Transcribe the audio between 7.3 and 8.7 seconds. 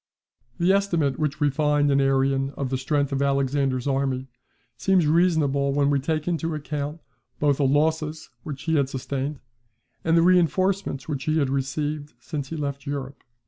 both the losses which